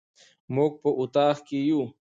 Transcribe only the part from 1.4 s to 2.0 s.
کي يو